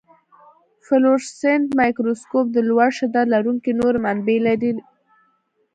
فلورسنټ 0.85 1.67
مایکروسکوپ 1.79 2.45
د 2.53 2.57
لوړ 2.69 2.89
شدت 2.99 3.25
لرونکي 3.33 3.71
نوري 3.79 3.99
منبع 4.05 4.37
لري. 4.47 4.71